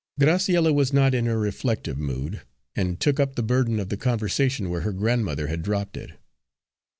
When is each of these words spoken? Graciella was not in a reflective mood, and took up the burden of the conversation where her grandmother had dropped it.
Graciella 0.19 0.73
was 0.73 0.91
not 0.91 1.13
in 1.13 1.27
a 1.27 1.37
reflective 1.37 1.99
mood, 1.99 2.41
and 2.75 2.99
took 2.99 3.19
up 3.19 3.35
the 3.35 3.43
burden 3.43 3.79
of 3.79 3.89
the 3.89 3.97
conversation 3.97 4.71
where 4.71 4.81
her 4.81 4.93
grandmother 4.93 5.45
had 5.45 5.61
dropped 5.61 5.95
it. 5.95 6.13